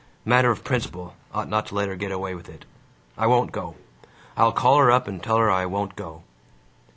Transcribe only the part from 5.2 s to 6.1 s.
tell her I won't